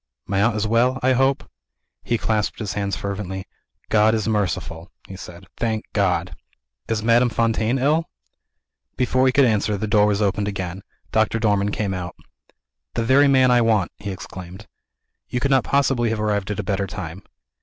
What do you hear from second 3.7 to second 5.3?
"God is merciful," he